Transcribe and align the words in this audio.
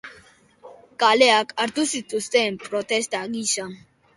Kaleak 1.03 1.53
hartu 1.65 1.85
zituzten 1.99 2.59
protesta 2.65 3.25
gisa. 3.37 3.69